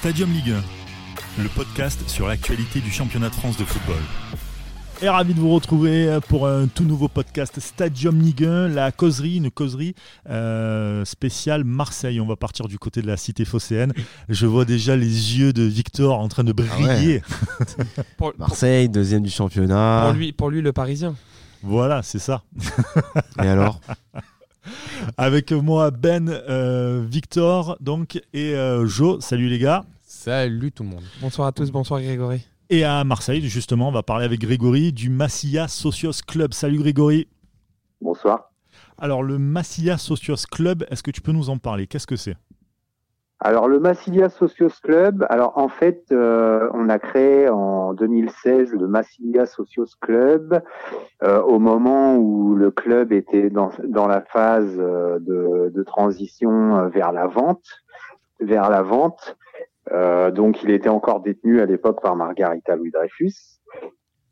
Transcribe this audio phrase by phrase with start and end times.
[0.00, 0.54] Stadium Ligue
[1.38, 4.00] 1, le podcast sur l'actualité du championnat de France de football.
[5.02, 9.36] Et ravi de vous retrouver pour un tout nouveau podcast Stadium Ligue 1, la causerie,
[9.36, 9.94] une causerie
[10.28, 12.20] euh, spéciale Marseille.
[12.20, 13.92] On va partir du côté de la cité phocéenne.
[14.28, 17.22] Je vois déjà les yeux de Victor en train de briller.
[18.18, 20.02] Pour- Marseille, deuxième du championnat.
[20.06, 21.14] Pour lui, pour lui, le Parisien.
[21.62, 22.42] Voilà, c'est ça.
[23.42, 23.80] Et alors?
[25.16, 29.20] Avec moi Ben, euh, Victor donc et euh, Jo.
[29.20, 29.84] Salut les gars.
[30.02, 31.04] Salut tout le monde.
[31.20, 32.46] Bonsoir à tous, bonsoir Grégory.
[32.68, 36.54] Et à Marseille, justement, on va parler avec Grégory du Massilia Socios Club.
[36.54, 37.26] Salut Grégory.
[38.00, 38.50] Bonsoir.
[38.98, 41.86] Alors le Massilia Socios Club, est-ce que tu peux nous en parler?
[41.86, 42.36] Qu'est-ce que c'est?
[43.42, 48.86] Alors le Massilia Socios Club, alors en fait, euh, on a créé en 2016 le
[48.86, 50.62] Massilia Socios Club
[51.22, 56.76] euh, au moment où le club était dans, dans la phase euh, de, de transition
[56.76, 57.64] euh, vers la vente,
[58.40, 59.38] vers la vente.
[59.90, 63.60] Euh, donc il était encore détenu à l'époque par Margarita Louis Dreyfus.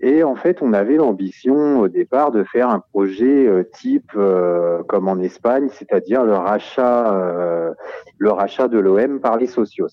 [0.01, 4.83] Et en fait, on avait l'ambition au départ de faire un projet euh, type euh,
[4.85, 7.75] comme en Espagne, c'est-à-dire le rachat, euh,
[8.19, 9.89] le rachat de l'OM par les socios.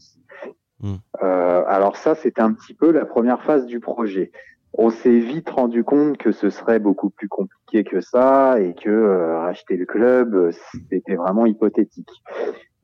[0.81, 0.95] Mm.
[1.23, 4.31] Euh, alors ça, c'était un petit peu la première phase du projet.
[4.73, 8.89] On s'est vite rendu compte que ce serait beaucoup plus compliqué que ça et que
[8.89, 10.52] euh, racheter le club, euh,
[10.89, 12.11] c'était vraiment hypothétique.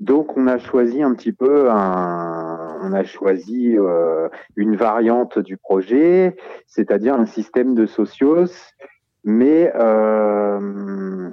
[0.02, 5.58] Donc, on a choisi un petit peu un, on a choisi euh, une variante du
[5.58, 6.36] projet,
[6.66, 8.74] c'est-à-dire un système de socios,
[9.24, 11.30] mais euh,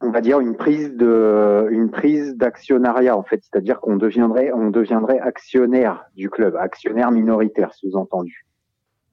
[0.00, 4.70] on va dire une prise de, une prise d'actionnariat en fait, c'est-à-dire qu'on deviendrait, on
[4.70, 8.46] deviendrait actionnaire du club, actionnaire minoritaire sous-entendu.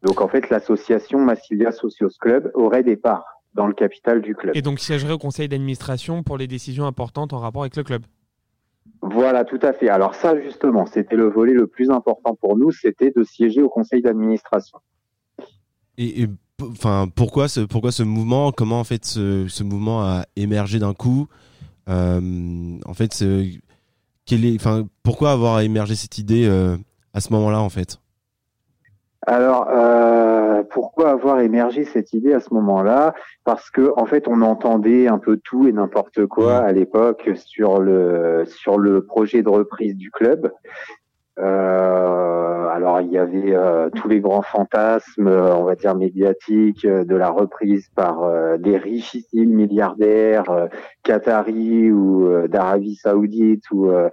[0.03, 4.55] Donc en fait, l'association Massilia Socios Club aurait des parts dans le capital du club.
[4.55, 8.03] Et donc siégerait au conseil d'administration pour les décisions importantes en rapport avec le club.
[9.02, 9.89] Voilà, tout à fait.
[9.89, 13.69] Alors ça, justement, c'était le volet le plus important pour nous, c'était de siéger au
[13.69, 14.80] conseil d'administration.
[15.97, 18.52] Et, et, p- enfin, pourquoi ce, pourquoi ce mouvement?
[18.52, 21.27] Comment en fait ce, ce mouvement a émergé d'un coup?
[21.87, 22.20] Euh,
[22.86, 23.48] En fait, ce-
[24.26, 26.77] quel est, enfin, pourquoi avoir émergé cette idée euh,
[27.14, 27.99] à ce moment-là en fait?
[29.27, 30.05] Alors, euh,
[30.75, 33.13] pourquoi avoir émergé cette idée à ce moment-là?
[33.45, 37.80] Parce que en fait, on entendait un peu tout et n'importe quoi à l'époque sur
[37.80, 40.52] le sur le projet de reprise du club.
[41.39, 46.83] Euh, alors, il y avait euh, tous les grands fantasmes, euh, on va dire médiatiques,
[46.83, 50.67] euh, de la reprise par euh, des richissimes milliardaires
[51.03, 54.09] qataris ou d'Arabie Saoudite ou euh,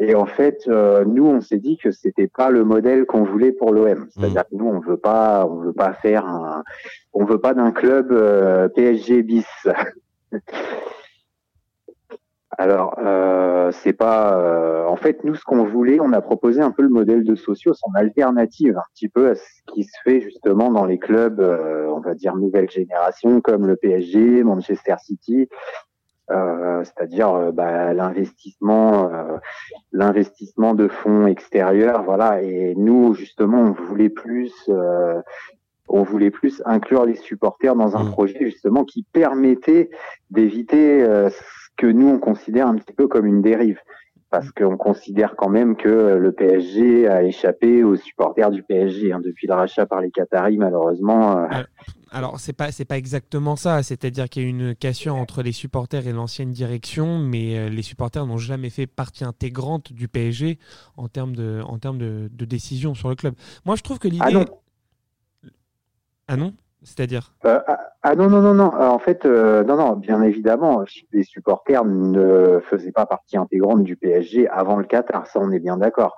[0.00, 3.52] et en fait, euh, nous, on s'est dit que c'était pas le modèle qu'on voulait
[3.52, 4.06] pour l'OM.
[4.10, 6.62] C'est-à-dire que nous, on veut pas, on veut pas faire un,
[7.12, 9.46] on veut pas d'un club euh, PSG bis.
[12.60, 14.36] Alors, euh, c'est pas.
[14.36, 17.36] euh, en fait, nous, ce qu'on voulait, on a proposé un peu le modèle de
[17.36, 19.42] socios en alternative, un petit peu à ce
[19.72, 23.76] qui se fait justement dans les clubs, euh, on va dire nouvelle génération, comme le
[23.76, 25.48] PSG, Manchester City,
[26.30, 29.36] euh, c'est-à-dire euh, bah, l'investissement, euh,
[29.92, 32.42] l'investissement de fonds extérieurs, voilà.
[32.42, 34.52] Et nous, justement, on voulait plus.
[34.68, 35.20] euh,
[35.90, 38.10] on voulait plus inclure les supporters dans un Mm.
[38.10, 39.88] projet justement qui permettait
[40.30, 41.40] d'éviter euh, ce
[41.78, 43.80] que nous on considère un petit peu comme une dérive
[44.30, 49.20] parce qu'on considère quand même que le PSG a échappé aux supporters du PSG hein,
[49.24, 51.48] depuis le rachat par les Qataris malheureusement.
[52.10, 55.52] Alors c'est pas c'est pas exactement ça, c'est-à-dire qu'il y a une cassure entre les
[55.52, 60.58] supporters et l'ancienne direction, mais euh, les supporters n'ont jamais fait partie intégrante du PSG
[60.96, 63.34] en termes de en termes de, de décision sur le club.
[63.64, 64.46] Moi je trouve que l'idée Ah non.
[66.28, 66.54] Ah non?
[66.82, 68.72] C'est-à-dire Euh, ah, ah non non non non.
[68.74, 73.82] Euh, en fait euh, non non bien évidemment les supporters ne faisaient pas partie intégrante
[73.82, 76.16] du PSG avant le Qatar ça on est bien d'accord.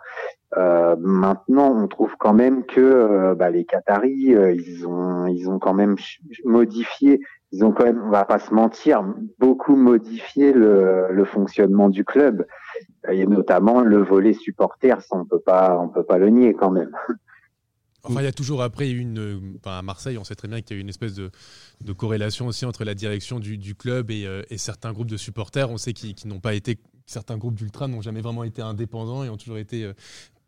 [0.57, 5.97] Maintenant on trouve quand même que bah, les Qataris ils ont ils ont quand même
[6.45, 7.21] modifié
[7.53, 9.05] ils ont quand même on va pas se mentir
[9.39, 12.47] beaucoup modifié le, le fonctionnement du club.
[13.09, 16.71] Et notamment le volet supporter ça on peut pas on peut pas le nier quand
[16.71, 16.91] même
[18.05, 19.19] Enfin, il y a toujours après une.
[19.19, 21.31] euh, Enfin, à Marseille, on sait très bien qu'il y a eu une espèce de,
[21.85, 25.17] de corrélation aussi entre la direction du, du club et, euh, et certains groupes de
[25.17, 25.71] supporters.
[25.71, 26.79] On sait qu'ils n'ont pas été.
[27.07, 29.85] Certains groupes d'ultra n'ont jamais vraiment été indépendants et ont toujours été.
[29.85, 29.93] euh,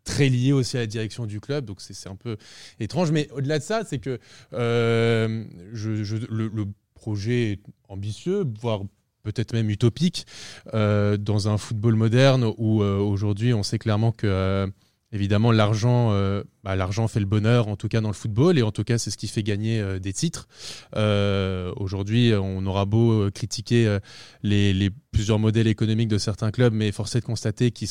[0.05, 2.35] très liés aussi à la direction du club, donc c'est c'est un peu
[2.81, 3.11] étrange.
[3.13, 4.19] Mais au-delà de ça, c'est que
[4.51, 8.81] euh, je, je- le, le projet est ambitieux, voire
[9.23, 10.25] peut-être même utopique,
[10.73, 14.67] euh, dans un football moderne où euh, aujourd'hui on sait clairement que euh,
[15.13, 18.63] évidemment l'argent euh, bah, l'argent fait le bonheur en tout cas dans le football et
[18.63, 20.47] en tout cas c'est ce qui fait gagner euh, des titres.
[20.95, 23.99] Euh, aujourd'hui on aura beau critiquer
[24.41, 27.87] les plusieurs modèles économiques de certains clubs, mais force est de constater qu'ils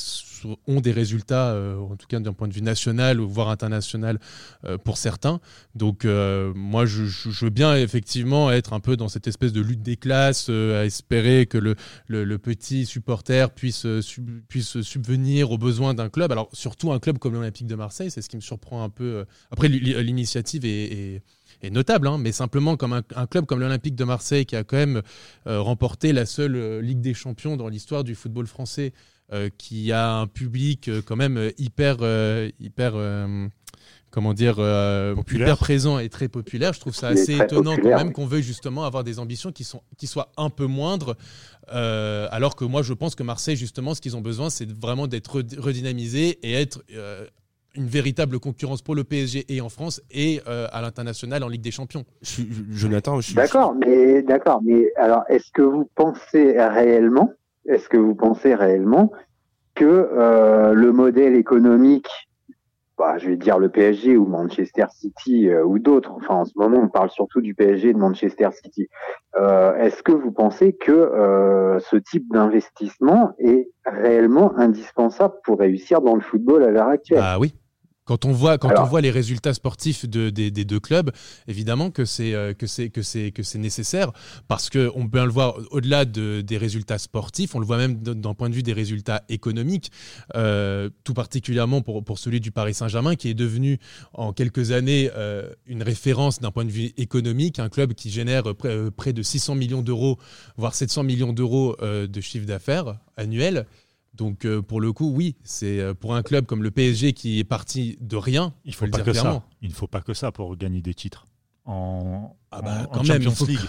[0.67, 4.19] ont des résultats, euh, en tout cas d'un point de vue national, voire international
[4.65, 5.41] euh, pour certains.
[5.75, 7.05] Donc euh, moi, je,
[7.45, 11.47] veux bien effectivement être un peu dans cette espèce de lutte des classes, à espérer
[11.47, 13.87] que le, petit supporter puisse,
[14.49, 16.33] puisse subvenir aux besoins d'un club.
[16.33, 19.25] Alors surtout un club comme l'Olympique de Marseille, c'est ce qui me surprend un peu.
[19.51, 21.23] Après, l'initiative est
[21.71, 25.03] notable, hein, mais simplement comme un, club comme l'Olympique de Marseille qui a quand même
[25.47, 28.93] euh, remporté la seule euh, Ligue des Champions dans l'histoire du football français,
[29.33, 31.99] euh, qui a un public quand même hyper,
[32.61, 32.95] hyper
[34.11, 34.59] comment dire,
[35.33, 36.73] hyper présent et très populaire.
[36.73, 39.83] Je trouve ça assez étonnant quand même qu'on veuille justement avoir des ambitions qui, sont,
[39.97, 41.17] qui soient un peu moindres.
[41.69, 45.43] alors que moi, je pense que Marseille, justement, ce qu'ils ont besoin, c'est vraiment d'être
[45.59, 46.83] redynamisé et être
[47.75, 51.63] une véritable concurrence pour le PSG et en France et euh, à l'international en Ligue
[51.63, 52.05] des Champions.
[52.21, 57.33] Je, Jonathan, je suis d'accord, mais d'accord, mais alors est-ce que vous pensez réellement,
[57.67, 59.13] est-ce que vous pensez réellement
[59.75, 62.09] que euh, le modèle économique,
[62.99, 66.53] bah, je vais dire le PSG ou Manchester City euh, ou d'autres, enfin en ce
[66.57, 68.89] moment on parle surtout du PSG et de Manchester City.
[69.35, 76.21] est-ce que vous pensez que ce type d'investissement est réellement indispensable pour réussir dans le
[76.21, 77.21] football à l'heure actuelle?
[77.23, 77.55] Ah oui,
[78.05, 81.11] quand on voit, quand on voit les résultats sportifs de, des, deux clubs,
[81.47, 84.13] évidemment que c'est euh, que c'est que c'est que c'est nécessaire
[84.49, 88.03] parce que on peut le voir au-delà de, des résultats sportifs, on le voit même
[88.03, 89.93] d'un point de vue des résultats économiques,
[90.35, 93.79] euh, tout particulièrement pour pour celui du Paris Saint-Germain qui est devenu
[94.15, 98.55] en quelques années euh, une référence d'un point de vue économique, un club qui génère
[98.57, 100.19] près, près de 600 millions d'euros,
[100.57, 103.67] voire 700 millions d'euros de chiffre d'affaires annuel.
[104.15, 107.39] Donc euh, pour le coup, oui, c'est euh, pour un club comme le PSG qui
[107.39, 108.53] est parti de rien.
[108.65, 109.45] Il faut, faut pas que ça.
[109.63, 111.27] Il ne faut pas que ça pour gagner des titres
[111.65, 113.61] en, ah bah, quand même, Champions League.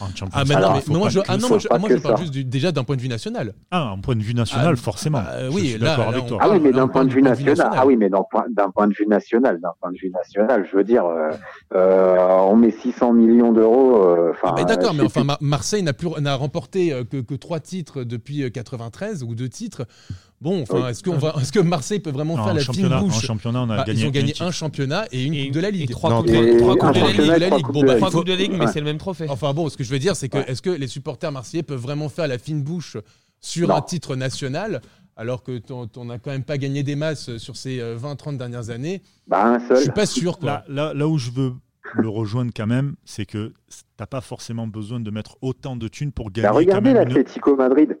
[0.00, 2.18] En Champions ah, mais non, mais moi, je, ah non, moi, je, moi, je parle
[2.18, 3.54] juste du, déjà d'un point de vue national.
[3.70, 5.20] Ah, un point de vue national, ah, forcément.
[5.20, 6.38] Bah, oui, d'accord avec toi.
[6.40, 7.70] Ah oui, mais d'un point de vue national.
[7.72, 8.44] Ah oui, mais d'un point,
[8.74, 11.30] point de vue national, d'un point de vue national, je veux dire, euh,
[11.74, 14.02] euh, on met 600 millions d'euros.
[14.02, 18.02] Euh, ah d'accord, mais enfin, Marseille n'a plus n'a remporté euh, que, que trois titres
[18.02, 19.86] depuis 93 ou deux titres.
[20.42, 23.20] Bon, enfin, est-ce, qu'on va, est-ce que Marseille peut vraiment faire la fine bouche En
[23.20, 25.70] championnat, on a bah, gagné Ils ont gagné un, championnat et une Coupe de la
[25.70, 25.90] Ligue.
[25.90, 26.32] Et trois Coupes de,
[27.22, 27.66] la Ligue.
[27.72, 29.26] Bon, bah, trois Coupes de Ligue, mais c'est le même trophée.
[29.28, 31.80] Enfin bon, ce que je veux dire, c'est que est-ce que les supporters marseillais peuvent
[31.80, 32.96] vraiment faire la fine bouche
[33.40, 34.80] sur un titre national
[35.16, 35.60] alors que
[35.96, 39.00] on n'a quand même pas gagné des masses sur ces 20-30 euh, dernières années?
[39.28, 40.40] Bah, Je suis pas sûr.
[40.42, 41.52] Là, là, où je veux
[41.94, 43.52] le rejoindre quand même, c'est que
[43.96, 46.48] t'as pas forcément besoin de mettre autant de thunes pour gagner.
[46.48, 47.96] Bah, regardez l'Atlético Madrid.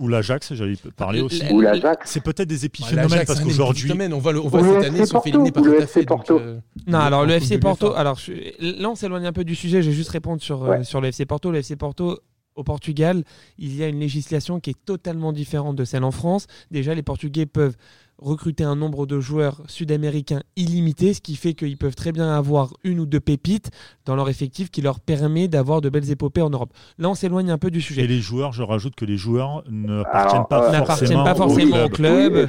[0.00, 1.44] Ou l'Ajax, j'allais parler aussi.
[1.50, 2.10] Ou l'Ajax.
[2.10, 3.92] C'est peut-être des épiphénomènes parce qu'aujourd'hui.
[3.92, 6.06] On voit, on voit cette année, sont pas tout à fait.
[6.30, 7.94] Euh, non, alors le FC Porto.
[7.94, 8.18] Alors
[8.58, 9.82] là, on s'éloigne un peu du sujet.
[9.82, 11.50] Je vais juste répondre sur, euh, sur le FC Porto.
[11.50, 12.18] Le FC Porto,
[12.54, 13.24] au Portugal,
[13.58, 16.46] il y a une législation qui est totalement différente de celle en France.
[16.70, 17.76] Déjà, les Portugais peuvent
[18.20, 22.74] recruter un nombre de joueurs sud-américains illimité, ce qui fait qu'ils peuvent très bien avoir
[22.84, 23.70] une ou deux pépites
[24.04, 26.72] dans leur effectif qui leur permet d'avoir de belles épopées en Europe.
[26.98, 28.02] Là, on s'éloigne un peu du sujet.
[28.02, 32.48] Et les joueurs, je rajoute que les joueurs n'appartiennent pas, forcément, pas forcément au club.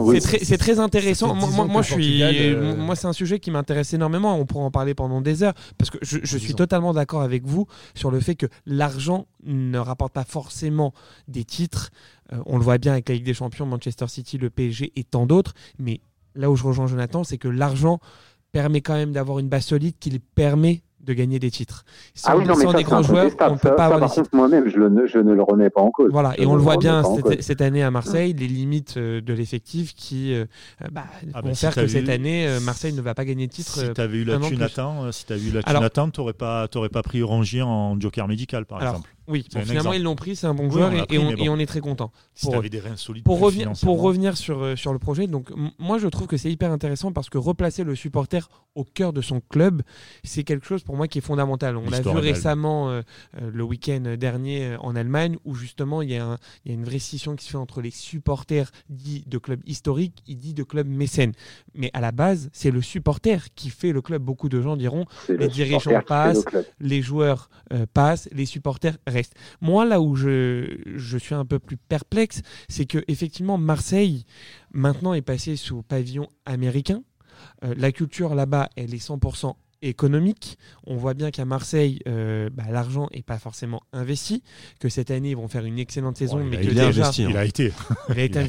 [0.00, 1.34] Oui, c'est très, intéressant.
[1.34, 4.36] Moi, moi, je suis, euh, moi, c'est un sujet qui m'intéresse énormément.
[4.36, 7.46] On pourra en parler pendant des heures parce que je, je suis totalement d'accord avec
[7.46, 10.92] vous sur le fait que l'argent ne rapporte pas forcément
[11.28, 11.90] des titres.
[12.32, 15.04] Euh, on le voit bien avec la Ligue des Champions, Manchester City, le PSG et
[15.04, 15.54] tant d'autres.
[15.78, 16.00] Mais
[16.34, 18.00] là où je rejoins Jonathan, c'est que l'argent
[18.52, 21.84] permet quand même d'avoir une base solide qui permet de gagner des titres.
[22.24, 24.30] ah oui, non, mais ça, des grands joueurs, on ne peut pas avoir par contre,
[24.32, 26.10] moi-même, je, ne le remets pas en cause.
[26.10, 27.02] Voilà, et on le voit bien
[27.40, 30.46] cette, année à Marseille, les limites euh, de l'effectif qui euh,
[30.92, 31.04] bah,
[31.34, 33.72] ah vont bah, faire que cette année, Marseille ne va pas gagner de titre.
[33.72, 34.66] Si tu avais eu la thune
[35.12, 38.64] si tu avais eu la thune tu n'aurais pas, pas pris Orangier en joker médical,
[38.64, 39.10] par exemple.
[39.26, 42.10] Oui, finalement ils l'ont pris, c'est un bon joueur et, on, est très content.
[42.42, 45.98] pour, des reins solides pour revenir, pour revenir sur, euh, sur le projet, donc moi
[45.98, 49.40] je trouve que c'est hyper intéressant parce que replacer le supporter au cœur de son
[49.40, 49.82] club,
[50.24, 51.76] c'est quelque chose pour moi qui est fondamental.
[51.76, 53.02] On l'a vu récemment euh,
[53.40, 56.84] euh, le week-end dernier en Allemagne où justement il y, a il y, a une
[56.84, 60.64] vraie scission qui se fait entre les supporters dits de clubs historiques et dits de
[60.64, 61.32] clubs mécènes.
[61.74, 64.22] Mais à la base, c'est le supporter qui fait le club.
[64.22, 66.44] Beaucoup de gens diront les dirigeants passent,
[66.80, 67.48] les joueurs
[67.92, 68.98] passent, les supporters
[69.60, 74.24] moi, là où je, suis un peu plus perplexe, c'est que effectivement Marseille
[74.72, 77.02] maintenant est passé sous pavillon américain.
[77.64, 80.58] Euh, la culture là-bas, elle est 100% économique.
[80.86, 84.42] On voit bien qu'à Marseille, euh, bah, l'argent n'est pas forcément investi,
[84.80, 86.86] que cette année, ils vont faire une excellente saison, mais que déjà...
[86.86, 87.28] Investi, hein.
[87.30, 87.72] il a été.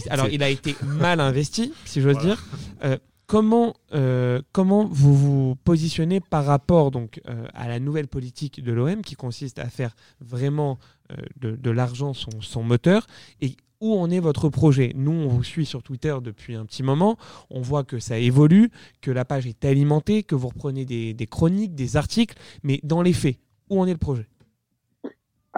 [0.09, 2.43] Alors, il a été mal investi, si j'ose dire.
[2.83, 8.71] Euh, comment, euh, comment vous vous positionnez par rapport euh, à la nouvelle politique de
[8.71, 10.77] l'OM qui consiste à faire vraiment
[11.11, 11.15] euh,
[11.57, 13.07] de, l'argent son, moteur
[13.41, 14.93] et où en est votre projet?
[14.95, 17.17] Nous, on vous suit sur Twitter depuis un petit moment.
[17.49, 21.75] On voit que ça évolue, que la page est alimentée, que vous reprenez des chroniques,
[21.75, 22.37] des articles.
[22.63, 23.37] Mais dans les faits,
[23.69, 24.27] où en est le projet?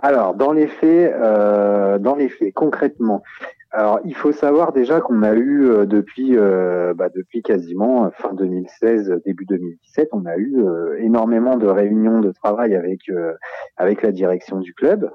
[0.02, 3.24] Alors, dans les faits, euh, dans les faits, concrètement,
[3.72, 8.34] alors il faut savoir déjà qu'on a eu euh, depuis, euh, bah, depuis quasiment fin
[8.34, 13.34] 2016, début 2017, on a eu euh, énormément de réunions de travail avec euh,
[13.76, 15.12] avec la direction du club,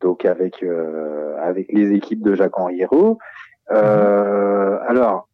[0.00, 3.18] donc avec euh, avec les équipes de Jacques Henriero.
[3.70, 5.28] Euh, alors,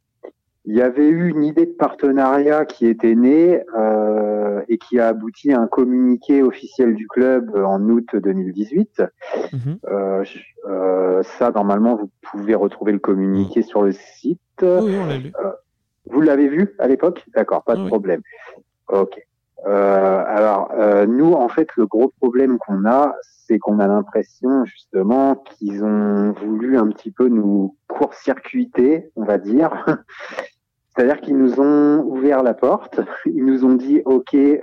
[0.70, 5.08] il y avait eu une idée de partenariat qui était née euh, et qui a
[5.08, 9.02] abouti à un communiqué officiel du club en août 2018.
[9.52, 9.78] Mhm.
[9.90, 10.24] Euh,
[10.68, 14.38] euh, ça, normalement, vous pouvez retrouver le communiqué sur le site.
[14.62, 15.32] Oui, on l'a lu.
[16.08, 17.24] Vous l'avez vu à l'époque?
[17.34, 17.88] D'accord, pas de Oui.
[17.88, 18.22] problème.
[18.86, 19.20] Ok.
[19.66, 24.64] Euh, alors, euh, nous, en fait, le gros problème qu'on a, c'est qu'on a l'impression,
[24.66, 29.84] justement, qu'ils ont voulu un petit peu nous court-circuiter, on va dire.
[31.00, 34.58] C'est-à-dire qu'ils nous ont ouvert la porte, ils nous ont dit, OK, euh,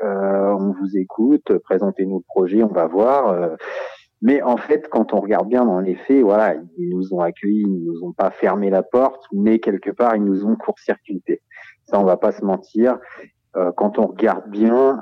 [0.60, 3.30] on vous écoute, présentez-nous le projet, on va voir.
[3.30, 3.56] euh,
[4.22, 7.64] mais en fait, quand on regarde bien dans les faits, voilà, ils nous ont accueillis,
[7.66, 11.42] ils nous ont pas fermé la porte, mais quelque part, ils nous ont court-circuité.
[11.86, 13.00] Ça, on va pas se mentir.
[13.56, 15.02] Euh, quand on regarde bien,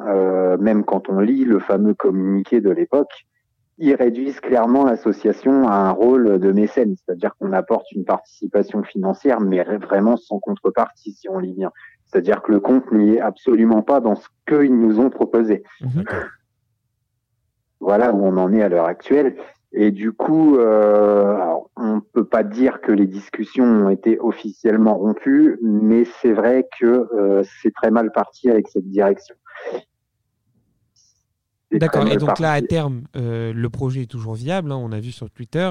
[0.57, 3.25] même quand on lit le fameux communiqué de l'époque,
[3.77, 9.41] ils réduisent clairement l'association à un rôle de mécène, c'est-à-dire qu'on apporte une participation financière,
[9.41, 11.71] mais vraiment sans contrepartie, si on lit bien.
[12.05, 16.03] C'est-à-dire que le compte n'y est absolument pas dans ce qu'ils nous ont proposé Mhm.
[17.79, 19.35] voilà où on en est à l'heure actuelle.
[19.77, 24.97] Et du coup, euh, alors, on peut pas dire que les discussions ont été officiellement
[24.97, 29.35] rompues, mais c'est vrai que euh, c'est très mal parti avec cette direction.
[31.79, 32.07] D'accord.
[32.07, 34.71] Et donc là, à terme, euh, le projet est toujours viable.
[34.71, 35.69] hein, on a vu sur Twitter,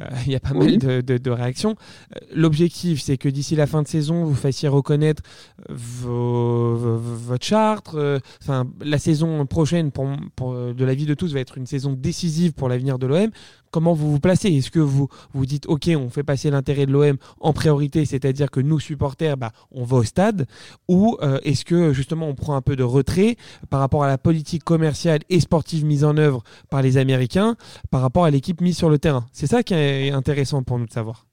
[0.00, 0.72] euh, il y a pas Oui.
[0.72, 1.74] mal de, de- de réactions.
[2.14, 5.22] Euh, L'objectif, c'est que d'ici la fin de saison, vous fassiez reconnaître
[5.68, 7.94] vos, vos- votre charte.
[7.94, 11.58] euh, Enfin, la saison prochaine, pour, pour, euh, de la vie de tous, va être
[11.58, 13.30] une saison décisive pour l'avenir de l'OM.
[13.76, 16.92] Comment vous vous placez Est-ce que vous vous dites, OK, on fait passer l'intérêt de
[16.92, 20.46] l'OM en priorité, c'est-à-dire que nous, supporters, bah, on va au stade
[20.88, 23.36] Ou euh, est-ce que justement on prend un peu de retrait
[23.68, 27.56] par rapport à la politique commerciale et sportive mise en œuvre par les Américains,
[27.90, 29.26] par rapport à l'équipe mise sur le terrain?
[29.30, 31.26] C'est ça qui est intéressant pour nous de savoir.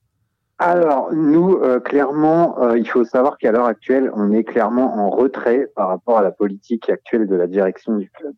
[0.57, 5.09] Alors, nous, euh, clairement, euh, il faut savoir qu'à l'heure actuelle, on est clairement en
[5.11, 8.33] retrait par rapport à la politique actuelle de la direction du club.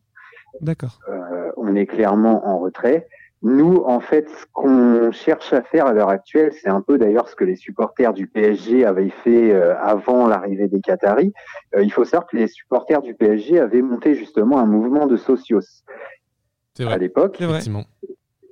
[0.60, 1.00] D'accord.
[1.08, 3.08] Euh, on est clairement en retrait.
[3.42, 7.28] Nous, en fait, ce qu'on cherche à faire à l'heure actuelle, c'est un peu d'ailleurs
[7.28, 11.32] ce que les supporters du PSG avaient fait euh, avant l'arrivée des Qataris.
[11.74, 15.16] Euh, il faut savoir que les supporters du PSG avaient monté justement un mouvement de
[15.16, 15.60] socios
[16.80, 17.36] à l'époque.
[17.38, 17.58] C'est vrai.
[17.58, 17.84] Effectivement.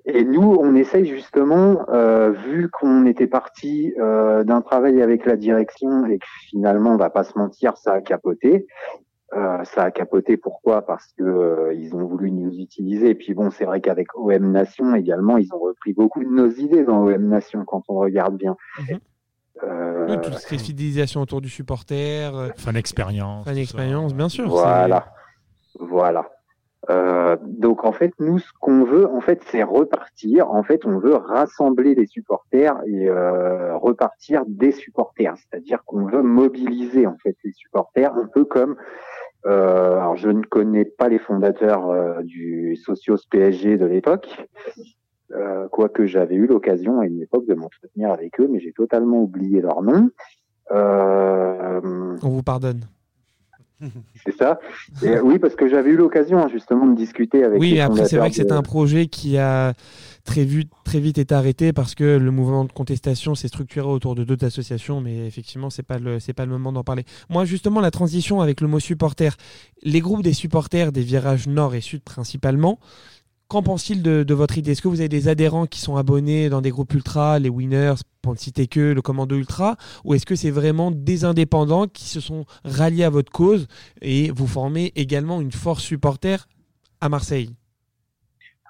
[0.06, 5.36] Et nous, on essaye justement, euh, vu qu'on était parti euh, d'un travail avec la
[5.36, 8.66] direction et que finalement, on va pas se mentir, ça a capoté.
[9.34, 10.82] Euh, ça a capoté pourquoi?
[10.82, 13.10] Parce que euh, ils ont voulu nous utiliser.
[13.10, 16.48] Et puis bon, c'est vrai qu'avec OM Nation également, ils ont repris beaucoup de nos
[16.50, 18.56] idées dans OM Nation quand on regarde bien.
[18.78, 18.98] Mhm.
[19.62, 23.44] Euh, Oui, toute cette fidélisation autour du supporter, euh, Fan expérience.
[23.44, 23.62] fan tout ça.
[23.62, 24.48] expérience, bien sûr.
[24.48, 25.06] Voilà,
[25.80, 26.28] voilà.
[26.90, 30.50] Euh, donc en fait, nous, ce qu'on veut, en fait, c'est repartir.
[30.50, 35.34] En fait, on veut rassembler les supporters et euh, repartir des supporters.
[35.38, 38.76] C'est-à-dire qu'on veut mobiliser en fait les supporters, un peu comme.
[39.46, 44.48] Euh, alors, je ne connais pas les fondateurs euh, du Socios PSG de l'époque,
[45.32, 49.22] euh, quoique j'avais eu l'occasion à une époque de m'entretenir avec eux, mais j'ai totalement
[49.22, 50.10] oublié leur nom.
[50.70, 52.80] Euh, On vous pardonne.
[54.24, 54.58] C'est ça.
[55.02, 57.60] Et, euh, oui, parce que j'avais eu l'occasion hein, justement de discuter avec.
[57.60, 59.74] Oui, après, c'est vrai que c'est un projet qui a
[60.24, 64.14] très, vu, très vite été arrêté parce que le mouvement de contestation s'est structuré autour
[64.14, 67.04] de d'autres associations, mais effectivement, c'est pas le, c'est pas le moment d'en parler.
[67.28, 69.36] Moi, justement, la transition avec le mot supporter,
[69.82, 72.78] les groupes des supporters des virages nord et sud principalement,
[73.54, 74.72] qu'en pense-t-il de, votre idée?
[74.72, 77.94] Est-ce que vous avez des adhérents qui sont abonnés dans des groupes ultra, les winners,
[78.20, 82.06] pour ne citer que le commando ultra, ou est-ce que c'est vraiment des indépendants qui
[82.06, 83.68] se sont ralliés à votre cause
[84.02, 86.48] et vous formez également une force supporter
[87.00, 87.54] à Marseille?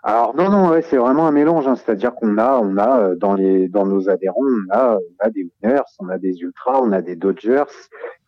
[0.02, 1.66] Alors non, non, c'est vraiment un mélange.
[1.66, 1.76] hein.
[1.76, 5.30] C'est-à-dire qu'on a, on a euh, dans les, dans nos adhérents, on a, on a
[5.30, 7.64] des winners, on a des ultras, on a des Dodgers,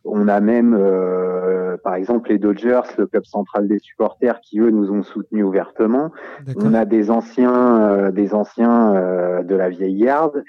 [0.07, 4.71] on a même, euh, par exemple, les Dodgers, le club central des supporters, qui eux
[4.71, 6.11] nous ont soutenus ouvertement.
[6.57, 10.45] On a des anciens, euh, des anciens euh, de la vieille garde,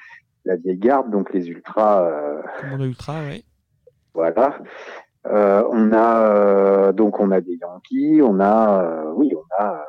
[0.45, 2.03] la vieille garde, donc les ultras.
[2.03, 3.43] euh, Commando Ultra, ouais.
[4.13, 4.59] Voilà.
[5.27, 9.83] Euh, on a donc on a des Yankees, on a oui, on a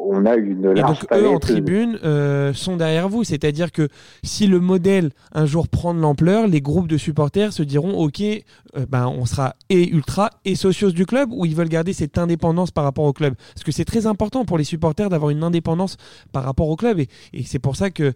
[0.00, 3.88] on a une Et donc eux en tribune euh, sont derrière vous, c'est-à-dire que
[4.22, 8.20] si le modèle un jour prend de l'ampleur, les groupes de supporters se diront ok,
[8.20, 12.18] euh, ben on sera et ultra et socios du club ou ils veulent garder cette
[12.18, 15.42] indépendance par rapport au club, parce que c'est très important pour les supporters d'avoir une
[15.42, 15.96] indépendance
[16.32, 18.12] par rapport au club et, et c'est pour ça que euh,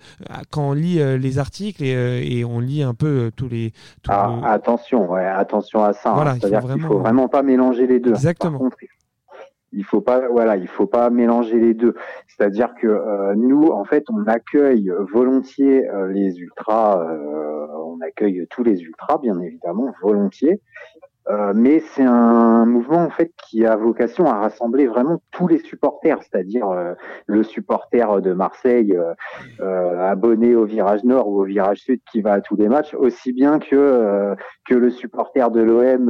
[0.51, 3.73] quand on lit euh, les articles et, et on lit un peu tous les
[4.03, 6.11] tous Ah, le- attention, ouais, attention à ça.
[6.11, 6.15] hein.
[6.15, 8.11] Voilà, il faut C'est-à-dire qu'il vraiment- faut vraiment pas mélanger les deux.
[8.11, 8.53] Exactement.
[8.53, 8.89] Par contre, il-
[9.73, 11.95] il faut pas, voilà, il faut pas mélanger les deux.
[12.29, 18.47] C'est-à-dire que euh, nous, en fait, on accueille volontiers euh, les ultras, euh, on accueille
[18.51, 20.61] tous les ultras, bien évidemment, volontiers.
[21.29, 25.59] Euh, mais c'est un mouvement en fait qui a vocation à rassembler vraiment tous les
[25.59, 26.95] supporters, c'est-à-dire euh,
[27.27, 29.15] le supporter de Marseille euh,
[29.61, 32.95] euh, abonné au virage nord ou au virage sud qui va à tous les matchs,
[32.95, 34.35] aussi bien que euh,
[34.69, 36.09] que le supporter de l'OM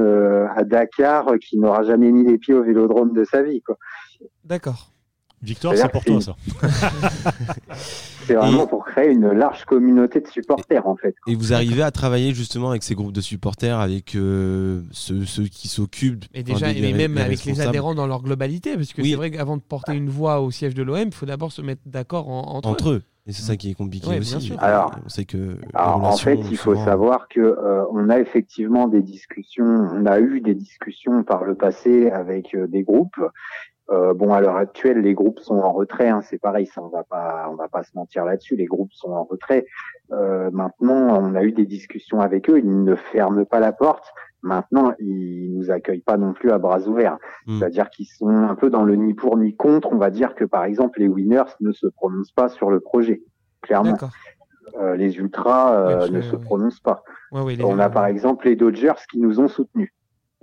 [0.55, 3.63] à Dakar qui n'aura jamais mis les pieds au vélodrome de sa vie.
[4.45, 4.93] D'accord.
[5.43, 6.37] Victor, c'est pour toi ça.
[8.27, 11.15] C'est vraiment pour créer une large communauté de supporters en fait.
[11.27, 15.45] Et vous arrivez à travailler justement avec ces groupes de supporters, avec euh, ceux, ceux
[15.45, 16.25] qui s'occupent.
[16.35, 19.11] Et enfin, déjà, des- et même avec les adhérents dans leur globalité, parce que Oui.
[19.11, 21.63] c'est vrai qu'avant de porter une voix au siège de l'OM, il faut d'abord se
[21.63, 22.73] mettre d'accord en- entre, eux.
[22.73, 23.03] entre eux.
[23.27, 24.47] Et c'est ça qui est compliqué Ouais, bien aussi.
[24.49, 24.57] sûr.
[24.63, 25.57] Alors- on sait que.
[25.75, 30.19] Alors, en fait, il faut savoir que euh, on a effectivement des discussions, on a
[30.19, 33.21] eu des discussions par le passé avec euh, des groupes.
[33.93, 36.09] Euh, bon, à l'heure actuelle, les groupes sont en retrait.
[36.09, 38.57] Hein, c'est pareil, ça on va pas, on va pas se mentir là-dessus.
[38.57, 39.67] Les groupes sont en retrait.
[40.13, 42.59] Euh, maintenant, on a eu des discussions avec eux.
[42.59, 44.07] Ils ne ferment pas la porte.
[44.43, 47.19] Maintenant, ils nous accueillent pas non plus à bras ouverts.
[47.47, 47.59] Hmm.
[47.59, 49.93] C'est-à-dire qu'ils sont un peu dans le ni pour ni contre.
[49.93, 53.23] On va dire que par exemple, les winners ne se prononcent pas sur le projet.
[53.61, 53.97] Clairement.
[54.81, 56.43] Euh, les ultras euh, Ouais, ne que, se ouais.
[56.43, 57.03] prononcent pas.
[57.31, 59.93] Ouais, ouais, les- On a par exemple les Dodgers qui nous ont soutenus.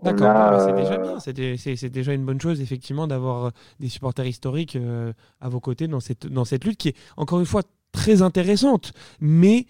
[0.03, 1.20] D'accord, mais c'est déjà euh, bien.
[1.20, 5.13] C'est dé- C'est c'est déjà une bonne chose, effectivement, d'avoir euh, des supporters historiques euh,
[5.41, 8.94] à vos côtés dans cette, dans cette lutte qui est, encore une fois, très intéressante.
[9.20, 9.65] Mais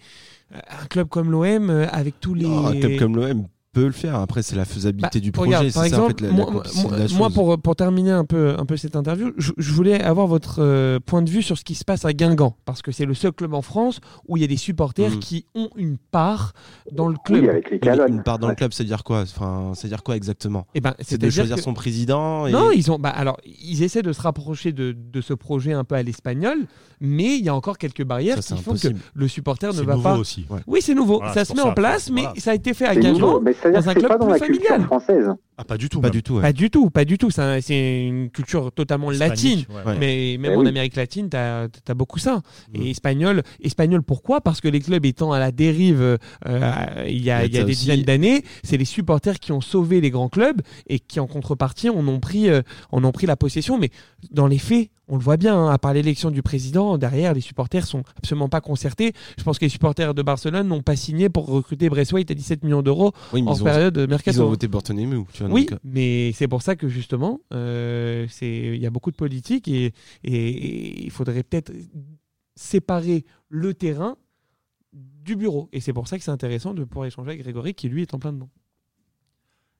[0.52, 2.46] un club comme l'OM, avec tous les.
[2.46, 4.16] Non, un club comme l'OM peut le faire.
[4.16, 5.72] Après, c'est la faisabilité Bah, du regarde, projet.
[5.72, 8.54] par C'est ça, en exemple, fait, la, la moi, la pour, pour terminer un peu,
[8.58, 11.64] un peu cette interview, je, je voulais avoir votre euh, point de vue sur ce
[11.64, 14.40] qui se passe à Guingamp, parce que c'est le seul club en France où il
[14.40, 15.18] y a des supporters Mhm.
[15.18, 16.52] qui ont une part
[16.92, 17.42] dans le club.
[17.44, 18.52] Oui, avec les une part dans Ouais.
[18.54, 19.22] le club, c'est-à-dire quoi?
[19.22, 20.66] Enfin, c'est-à-dire quoi exactement?
[20.74, 22.46] Eh ben, C'est de choisir que- son président.
[22.46, 22.52] Et...
[22.52, 22.98] Non, ils ont.
[22.98, 26.58] Bah, alors, ils essaient de se rapprocher de, de ce projet un peu à l'espagnol,
[27.00, 28.94] mais il y a encore quelques barrières Ça, c'est qui font impossible.
[28.98, 30.16] que le supporter ne C'est va nouveau pas.
[30.18, 30.46] aussi.
[30.66, 31.18] Oui, c'est nouveau.
[31.18, 32.40] Voilà, ça c'est se met en place, mais Voilà.
[32.40, 33.40] ça a été fait à C'est nouveau, Guingamp.
[33.60, 34.60] C'est-à-dire dans un que c'est club pas dans plus la familial.
[34.62, 35.30] culture française.
[35.58, 36.00] Ah, pas du tout.
[36.00, 36.12] Pas même.
[36.12, 36.34] du tout.
[36.36, 36.42] ouais.
[36.42, 37.30] Pas du tout, pas du tout.
[37.30, 39.58] C'est un- c'est une culture totalement latine.
[39.60, 39.92] Hispanique, ouais.
[39.92, 39.98] Ouais.
[39.98, 40.68] Mais même Eh en oui.
[40.68, 42.40] Amérique latine, tu as, beaucoup ça.
[42.72, 42.82] Mm.
[42.82, 44.40] Et espagnol, espagnol pourquoi?
[44.40, 46.18] Parce que les clubs étant à la dérive euh,
[47.06, 47.76] il y a, Il y des aussi.
[47.80, 51.90] dizaines d'années, c'est les supporters qui ont sauvé les grands clubs et qui en contrepartie
[51.90, 53.78] en ont pris, euh, en ont pris la possession.
[53.78, 53.90] Mais
[54.30, 57.40] dans les faits, on le voit bien, hein, à part l'élection du président, derrière, les
[57.40, 59.12] supporters sont absolument pas concertés.
[59.36, 62.64] Je pense que les supporters de Barcelone n'ont pas signé pour recruter Braithwaite à 17
[62.64, 64.40] millions d'euros Oui, en ils ont, période de ils mercato.
[64.42, 65.26] ont voté Bartholomew.
[65.50, 69.16] Oui, donc, euh, mais c'est pour ça que justement, euh, il y a beaucoup de
[69.16, 69.92] politique et,
[70.24, 71.72] et- et il faudrait peut-être
[72.54, 74.16] séparer le terrain
[74.92, 75.68] du bureau.
[75.72, 78.14] Et c'est pour ça que c'est intéressant de pouvoir échanger avec Grégory qui lui est
[78.14, 78.50] en plein dedans.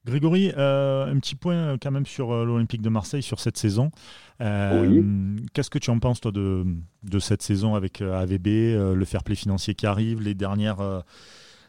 [0.06, 3.56] Grégory, euh, un petit point euh, quand même sur euh, l'Olympique de Marseille sur cette
[3.58, 3.90] saison.
[4.40, 6.64] Euh, Qu'est-ce que tu en penses toi de,
[7.02, 8.46] de cette saison avec AVB,
[8.94, 11.02] le fair play financier qui arrive, les dernières,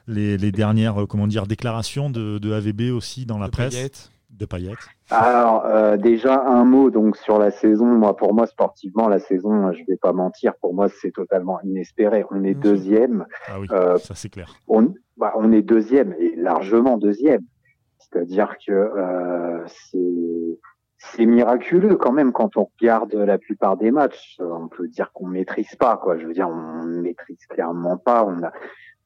[0.08, 4.46] les, les dernières comment dire, déclarations de, de AVB aussi dans la De presse de
[4.46, 4.74] Payet
[5.10, 7.86] Alors euh, déjà un mot donc sur la saison.
[7.86, 11.60] Moi pour moi sportivement la saison, euh, je vais pas mentir, pour moi c'est totalement
[11.64, 12.24] inespéré.
[12.32, 14.56] On est deuxième, Ah oui, Euh, ça c'est clair.
[14.68, 17.42] on, bah, on est deuxième et largement deuxième.
[18.12, 20.60] C'est-à-dire que euh, c'est
[20.98, 24.38] c'est miraculeux quand même quand on regarde la plupart des matchs.
[24.40, 26.18] On peut dire qu'on maîtrise pas quoi.
[26.18, 28.24] Je veux dire on maîtrise clairement pas.
[28.24, 28.52] On a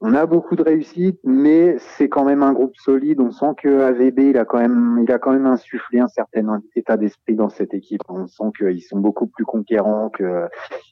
[0.02, 3.22] on a beaucoup de réussite, mais c'est quand même un groupe solide.
[3.22, 6.62] On sent que AVB, il a quand même, il a quand même insufflé un certain
[6.76, 8.02] état d'esprit dans cette équipe.
[8.10, 10.48] On sent qu'ils sont beaucoup plus conquérants que,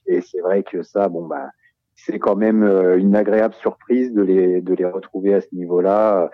[0.07, 1.49] et c'est vrai que ça, bon bah,
[1.95, 6.31] c'est quand même euh, une agréable surprise de les, de les retrouver à ce niveau-là.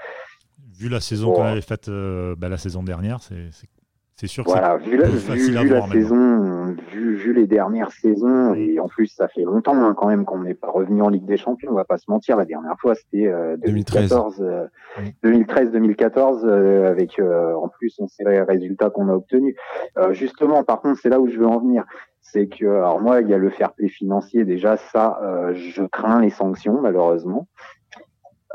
[0.79, 1.35] Vu la saison Bon.
[1.35, 3.67] qu'on avait faite euh, bah, la saison dernière, c'est c'est-
[4.15, 6.01] c'est sûr que Voilà, vu la, plus vu, facile à vu la voir maintenant.
[6.01, 10.25] saison, vu, vu les dernières saisons, et en plus ça fait longtemps hein, quand même
[10.25, 12.77] qu'on n'est pas revenu en Ligue des Champions, on va pas se mentir, la dernière
[12.81, 14.09] fois c'était euh, 2013.
[14.09, 14.67] 2014, euh,
[14.99, 15.15] Oui.
[15.23, 19.55] 2013-2014, euh, avec euh, en plus on sait les résultats qu'on a obtenus.
[19.97, 21.85] Euh, justement, par contre, c'est là où je veux en venir,
[22.21, 25.83] c'est que alors moi il y a le fair play financier déjà, ça euh, je
[25.83, 27.47] crains les sanctions malheureusement.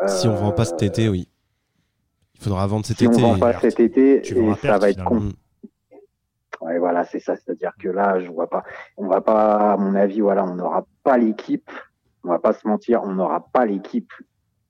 [0.08, 1.28] Si on vend pas cet été, oui.
[2.36, 3.14] Il faudra vendre cet si été.
[3.16, 5.30] on vend pas cet été, Tu et ça perte, va être finalement.
[5.30, 6.66] con.
[6.66, 7.34] Ouais, voilà, c'est ça.
[7.36, 8.62] C'est-à-dire que là, je vois pas.
[8.96, 11.70] On va pas, à mon avis, voilà, on n'aura pas l'équipe.
[12.22, 14.10] On va pas se mentir, on n'aura pas l'équipe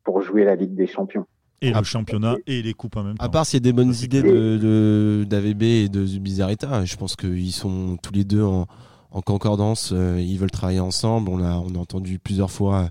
[0.02, 1.26] pour jouer la Ligue des Champions.
[1.62, 1.78] Et Ah.
[1.78, 3.24] le championnat et les coupes en même temps.
[3.24, 4.34] À part s'il y a des bonnes idées clair.
[4.34, 8.66] de, de- d'AVB et de Zubizarreta, je pense qu'ils sont tous les deux en,
[9.12, 9.92] en concordance.
[9.94, 11.30] euh, ils veulent travailler ensemble.
[11.30, 12.90] On a, on a entendu plusieurs fois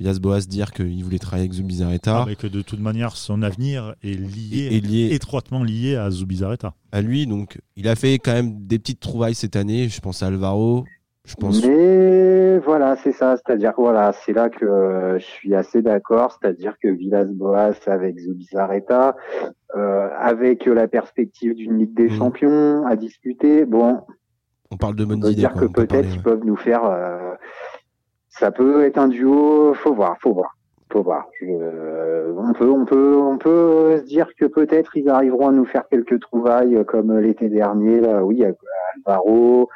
[0.00, 2.22] euh, Villas-Boas dire qu'il voulait travailler avec Zubizarreta.
[2.22, 6.74] Avec de toute manière son avenir est lié, et, et lié étroitement lié à Zubizarreta.
[6.92, 7.26] à lui.
[7.26, 9.88] Donc, il a fait quand même des petites trouvailles cette année.
[9.88, 10.84] Je pense à Alvaro.
[11.26, 11.64] Je pense.
[11.64, 13.36] Mais voilà, c'est ça.
[13.36, 16.36] C'est-à-dire que voilà, c'est là que euh, je suis assez d'accord.
[16.40, 19.14] C'est-à-dire que Villas-Boas avec Zubizarreta,
[19.76, 22.16] euh, avec la perspective d'une Ligue des Mhm.
[22.18, 24.00] Champions à disputer, bon,
[24.72, 25.40] On parle de on bonnes peut idées.
[25.42, 25.60] dire quoi.
[25.60, 26.22] que On peut peut-être ils ouais.
[26.22, 26.84] peuvent nous faire.
[26.84, 27.34] euh,
[28.30, 29.74] ça peut être un duo.
[29.74, 30.56] Faut voir, faut voir,
[30.90, 31.26] faut voir.
[31.40, 35.66] Je- on peut, on peut, on peut se dire que peut-être ils arriveront à nous
[35.66, 38.00] faire quelques trouvailles euh, comme l'été dernier.
[38.00, 38.42] Là, oui,
[39.06, 39.68] Alvaro.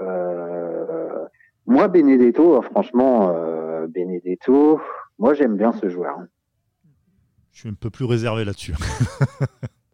[0.00, 1.24] Euh,
[1.66, 4.80] moi, Benedetto, euh, franchement, euh, Benedetto,
[5.18, 6.16] moi j'aime bien ce joueur.
[6.18, 6.28] hein.
[7.52, 8.74] Je suis un peu plus réservé là-dessus.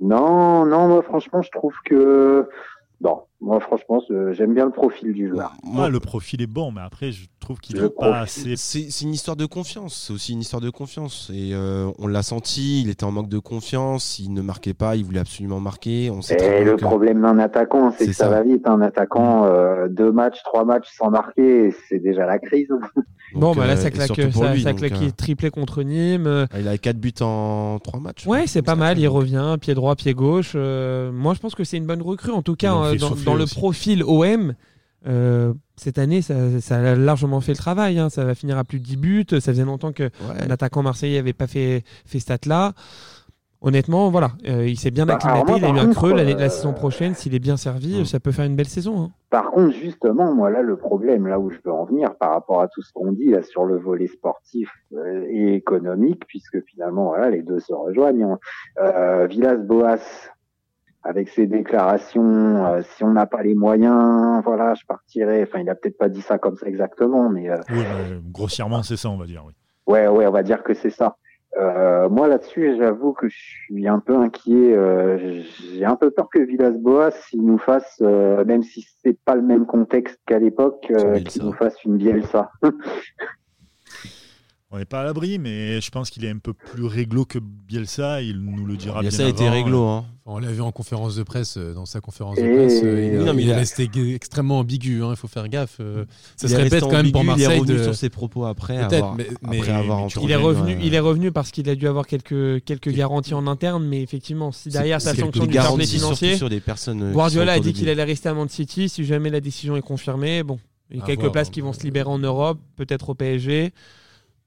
[0.01, 2.47] Non, non, moi franchement, je trouve que
[3.01, 4.01] bon, moi franchement,
[4.33, 5.53] j'aime bien le profil du joueur.
[5.63, 8.89] Moi, le profil est bon, mais après, je trouve qu'il Le n'est pas profil, assez.
[8.91, 10.05] C'est une histoire de confiance.
[10.07, 11.31] C'est aussi une histoire de confiance.
[11.35, 12.81] Et euh, on l'a senti.
[12.83, 14.19] Il était en manque de confiance.
[14.19, 14.97] Il ne marquait pas.
[14.97, 16.11] Il voulait absolument marquer.
[16.11, 18.31] On sait très Et bien le que- problème d'un attaquant, c'est que ça, ça.
[18.31, 18.67] va vite.
[18.67, 22.69] Un attaquant, euh, deux matchs, trois matchs sans marquer, c'est déjà la crise.
[23.33, 25.83] Bon, Donc, bah là, euh, ça claque, ça, lui, ça donc, claque euh, triplé contre
[25.83, 26.29] Nîmes.
[26.29, 28.27] euh, Il a 4 buts en 3 matchs.
[28.27, 28.97] Ouais, c'est pas mal.
[29.01, 30.53] Il revient, pied droit, pied gauche.
[30.55, 32.31] Euh, moi, je pense que c'est une bonne recrue.
[32.31, 33.55] En tout cas, dans, dans le aussi.
[33.57, 34.55] profil OM,
[35.07, 37.99] euh, cette année, ça, ça a largement fait le travail.
[37.99, 38.09] hein.
[38.09, 39.27] Ça va finir à plus de 10 buts.
[39.29, 40.51] Ça faisait longtemps qu'un ouais.
[40.51, 42.73] attaquant marseillais n'avait pas fait, fait ce stat-là.
[43.67, 45.47] Honnêtement, voilà, euh, il s'est bien Bah, acclimaté.
[45.47, 46.13] moi, il a eu un contre, creux.
[46.13, 49.05] Euh, La saison prochaine, s'il est bien servi, ça peut faire une belle saison.
[49.05, 49.11] hein.
[49.31, 52.61] Par contre, justement, moi là, le problème, là où je veux en venir par rapport
[52.61, 57.07] à tout ce qu'on dit là sur le volet sportif euh, et économique, puisque finalement,
[57.07, 58.25] voilà, les deux se rejoignent.
[58.25, 58.39] hein.
[58.83, 59.97] Euh, Villas-Boas,
[61.05, 65.43] avec ses déclarations, euh, si on n'a pas les moyens, voilà, je partirai.
[65.43, 67.85] Enfin, il a peut-être pas dit ça comme ça exactement, mais euh, Oui,
[68.31, 69.45] grossièrement, c'est ça, on va dire.
[69.47, 69.53] Oui.
[69.87, 71.17] Ouais, ouais, on va dire que c'est ça.
[71.61, 74.75] Euh, moi là-dessus, j'avoue que je suis un peu inquiet.
[74.75, 75.43] euh,
[75.75, 79.43] J'ai un peu peur que Villas-Boas, il nous fasse, euh, même si c'est pas le
[79.43, 82.51] même contexte qu'à l'époque, euh, qu'il nous fasse une Bielsa.
[84.75, 87.39] On n'est pas à l'abri, mais je pense qu'il est un peu plus réglo que
[87.39, 88.23] Bielsa.
[88.23, 89.53] Il nous le dira Il a bien ça a été avant.
[89.53, 89.85] réglo.
[89.87, 90.05] Hein.
[90.27, 93.19] On l'a vu en conférence de presse, euh, dans sa conférence de presse, euh, il,
[93.21, 95.77] Oui, non, mais il il est a- resté extrêmement ambigu, hein, il faut faire gaffe.
[95.79, 98.09] euh, ça Il se est répète quand même pour Il est revenu de- sur ses
[98.09, 100.95] propos après avoir, mais- après mais- avoir mais tu- entendu, Il est revenu, euh, il
[100.95, 104.71] est revenu parce qu'il a dû avoir quelques quelques garanties en interne, mais effectivement, si
[104.71, 107.01] derrière sa sanction du fair financier, sur des personnes.
[107.01, 108.89] euh, Guardiola a dit qu'il allait rester à Man City.
[108.89, 110.59] Si jamais la décision est confirmée, bon,
[110.91, 113.73] il y a quelques places qui vont se libérer en Europe, peut-être au PSG,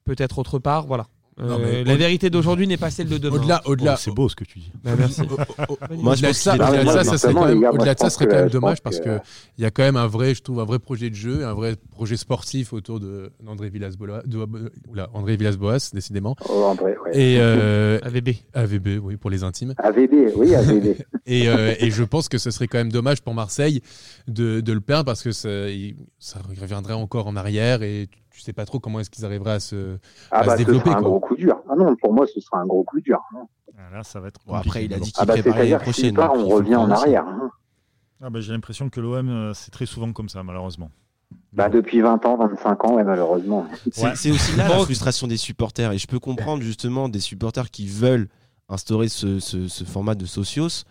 [0.07, 0.87] peut-être autre part.
[0.87, 1.05] Voilà.
[1.39, 3.35] Non, Euh, mais la au- vérité d'aujourd'hui n'est pas celle de demain.
[3.35, 4.71] Au-delà, Oh, au-delà, c'est beau ce que tu dis.
[4.83, 5.21] Bah, merci.
[5.21, 5.37] Moi,
[5.87, 7.63] je au-delà de pense ça, qu'il est au-delà de très ça, ça serait quand même,
[7.63, 9.19] au-delà de ça, serait quand dommage parce que-
[9.59, 11.53] il y a quand même un vrai, je trouve, un vrai projet de jeu, un
[11.53, 14.47] vrai projet sportif autour de d'André Villas-Boas, de-
[14.89, 16.35] oula, André Villas-Boas, décidément.
[16.49, 17.11] Oh, André, ouais.
[17.13, 18.29] Et euh, AVB.
[18.55, 19.75] AVB, oui, pour les intimes.
[19.77, 20.95] AVB, oui, AVB.
[21.27, 23.81] Et, euh, et je pense que ce serait quand même dommage pour Marseille
[24.29, 28.19] de, de le perdre parce que ça, il- ça reviendrait encore en arrière et tu,
[28.37, 29.97] tu sais pas trop comment est-ce qu'ils arriveraient à se.
[30.31, 31.09] Ah À bah, se ce développer, sera un quoi.
[31.09, 31.57] gros coup dur.
[31.69, 33.19] Ah non, pour moi, ce sera un gros coup dur.
[33.77, 35.77] Ah, Là, ça va être Bon, après, il a dit qu'il Ah bah, préparait s'il
[35.79, 36.13] prochaine.
[36.15, 37.25] part, on revient en arrière.
[37.27, 37.49] hein.
[38.21, 40.91] Ah, bah, J'ai l'impression que l'OM, euh, c'est très souvent comme ça, malheureusement.
[41.53, 43.65] Bah, depuis 20 ans, 25 ans, ouais, malheureusement.
[43.91, 44.11] C'est Ouais.
[44.31, 45.91] aussi là la frustration des supporters.
[45.91, 48.27] Et je peux comprendre justement des supporters qui veulent
[48.69, 50.83] instaurer ce, ce- ce format de socios.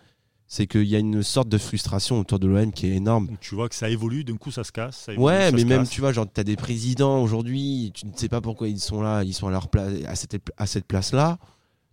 [0.49, 3.29] C'est qu'il y a une sorte de frustration autour de l'OM qui est énorme.
[3.41, 4.95] Tu vois que ça évolue, d'un coup ça se casse.
[5.05, 5.89] ça évolue, Ouais, ça mais même, casse.
[5.89, 9.23] tu vois, genre, t'as des présidents aujourd'hui, tu ne sais pas pourquoi ils sont là,
[9.23, 11.37] ils sont à leur place, à cette, à cette place-là.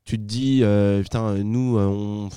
[0.04, 2.28] Tu te dis, euh, putain, nous, euh, on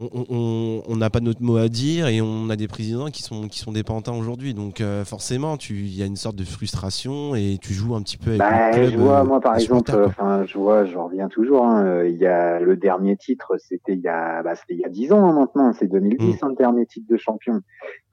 [0.00, 3.22] on- on on n'a pas notre mot à dire et on a des présidents qui
[3.22, 4.54] sont, qui sont des pantins aujourd'hui.
[4.54, 8.02] Donc, euh, forcément, tu- il y a une sorte de frustration et tu joues un
[8.02, 8.90] petit peu avec Bah, club.
[8.92, 11.64] je vois, euh, moi, par exemple, enfin, je vois, je reviens toujours.
[11.66, 14.80] hein, euh, Il y a le dernier titre, c'était il y a, bah, c'était il
[14.80, 15.72] y a 10 ans hein, maintenant.
[15.72, 16.44] C'est 2010, Mm.
[16.44, 17.60] hein, le dernier titre de champion.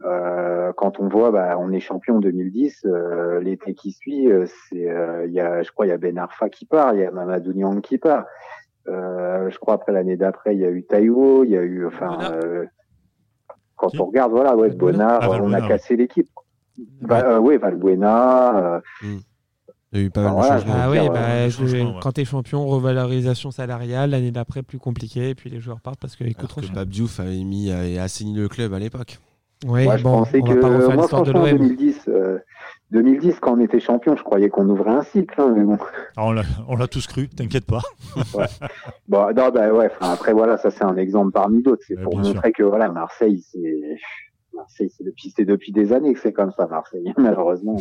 [0.06, 2.82] Euh, quand on voit, bah, on est champion 2010.
[2.86, 4.28] euh, L'été qui suit,
[4.70, 7.02] c'est, euh, il y a, je crois, il y a Ben Arfa qui part, il
[7.02, 8.26] y a Mamadou Niang qui part.
[8.88, 11.86] Euh, je crois après l'année d'après, il y a eu Taïwo, il y a eu,
[11.88, 12.66] enfin, euh,
[13.76, 14.70] quand Qui on regarde, voilà, ouais.
[14.70, 16.28] Bonnard, Ah, on a cassé l'équipe.
[17.02, 18.58] Bah, euh, oui, Valbuena.
[18.76, 19.18] euh, Mm.
[19.94, 20.74] Il y a eu pas mal de changements.
[20.78, 21.94] Ah oui, dire, bah, euh, je- ouais.
[22.02, 26.18] quand t'es champion, revalorisation salariale, l'année d'après plus compliqué, et puis les joueurs partent parce
[26.18, 26.76] qu'ils coûtent trop que cher.
[26.76, 29.18] Pape Diouf avait mis et assaini le club à l'époque.
[29.66, 31.52] Oui, Moi, je bon, pensais on que va pas refaire moi, l'histoire de franchement, en
[31.58, 31.68] l'OM.
[31.70, 32.38] 2010, euh,
[32.92, 35.78] 2010, quand on était champion, je croyais qu'on ouvrait un cycle, hein, mais bon.
[36.16, 36.26] Ah,
[36.68, 37.82] on l'a- tous cru, t'inquiète pas.
[39.08, 39.90] Bon, non, bah ouais.
[40.00, 41.84] après, voilà, ça c'est un exemple parmi d'autres.
[41.88, 42.34] C'est pour sûr.
[42.34, 43.82] montrer que voilà, Marseille, c'est
[44.54, 47.14] Marseille, c'est depuis, depuis des années que c'est comme ça, Marseille.
[47.18, 47.78] Malheureusement.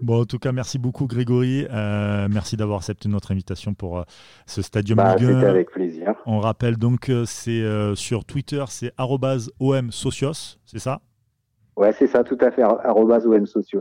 [0.00, 1.66] Bon, en tout cas, merci beaucoup Grégory.
[1.70, 4.02] Euh, merci d'avoir accepté notre invitation pour euh,
[4.46, 5.34] ce Stadium Bah, Ligue 1.
[5.34, 6.14] c'était avec plaisir.
[6.26, 11.00] On rappelle donc c'est euh, sur Twitter, c'est arrobase OM Socios, c'est ça?
[11.78, 12.62] Ouais, c'est ça, tout à fait.
[12.62, 13.80] Arrobas OM Socios.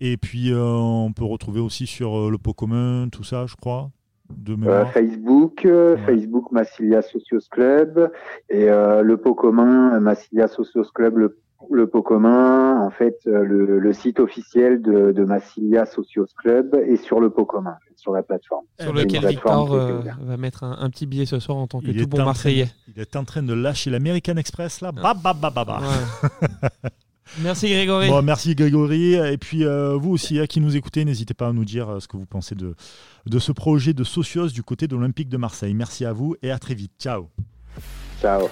[0.00, 3.54] Et puis euh, on peut retrouver aussi sur euh, le pot commun, tout ça, je
[3.56, 3.90] crois,
[4.34, 4.84] de Euh.
[4.86, 6.02] Facebook, euh, Ouais.
[6.06, 8.10] Facebook Massilia Socios Club
[8.48, 11.18] et euh, le pot commun Massilia Socios Club.
[11.18, 11.38] Le,
[11.70, 16.74] le pot commun, en fait, euh, le, le site officiel de, de Massilia Socios Club
[16.86, 18.64] est sur le pot commun, sur la plateforme.
[18.80, 21.88] Sur lequel Victor euh, va mettre un, un petit billet ce soir en tant que
[21.88, 22.68] Il tout bon train- Marseillais.
[22.96, 24.92] Il est en train de lâcher l'American Express là.
[24.96, 25.12] Ah.
[25.12, 25.80] Bah, bah, bah, bah, bah.
[25.82, 26.68] Ouais.
[27.38, 28.08] Merci Grégory.
[28.08, 29.14] Bon, merci Grégory.
[29.14, 32.00] Et puis euh, vous aussi, hein, qui nous écoutez, n'hésitez pas à nous dire euh,
[32.00, 32.74] ce que vous pensez de,
[33.26, 35.74] de ce projet de Socios du côté de l'Olympique de Marseille.
[35.74, 36.92] Merci à vous et à très vite.
[36.98, 37.28] Ciao.
[38.20, 38.48] Ciao.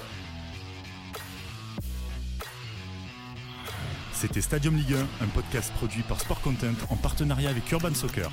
[4.13, 8.31] C'était Stadium Ligue 1, un podcast produit par Sport Content en partenariat avec Urban Soccer.